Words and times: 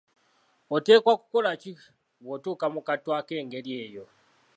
Oteekwa 0.75 1.13
kukola 1.21 1.51
ki 1.61 1.71
bw'otuuka 2.23 2.65
mu 2.73 2.81
kattu 2.87 3.09
ak'engeri 3.19 3.71
eyo? 3.83 4.05